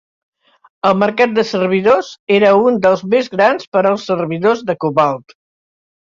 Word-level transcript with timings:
El 0.87 0.93
mercat 1.01 1.33
de 1.33 1.41
servidors 1.49 2.07
era 2.37 2.53
un 2.69 2.79
dels 2.85 3.03
més 3.11 3.29
grans 3.35 3.67
per 3.75 3.83
als 3.89 4.07
servidors 4.13 4.63
de 4.71 4.77
Cobalt. 4.85 5.37